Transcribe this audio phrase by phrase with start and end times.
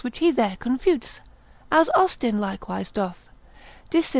[0.03, 1.21] 4 and 5, which he there confutes,
[1.71, 3.29] as Austin likewise doth,
[3.91, 4.09] de civ.